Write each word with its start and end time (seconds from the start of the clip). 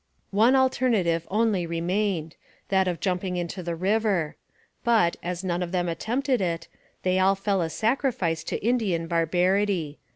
One 0.31 0.55
alternative 0.55 1.27
only 1.29 1.67
remained, 1.67 2.35
that 2.69 2.87
of 2.87 2.99
jumping 2.99 3.37
into 3.37 3.61
the 3.61 3.75
river; 3.75 4.35
but, 4.83 5.15
as 5.21 5.43
none 5.43 5.61
of 5.61 5.71
them 5.71 5.87
attempted 5.87 6.41
it, 6.41 6.67
they 7.03 7.19
all 7.19 7.35
fell 7.35 7.61
a 7.61 7.69
sacrifice 7.69 8.43
to 8.45 8.57
Indian 8.65 9.05
barbarity. 9.05 9.99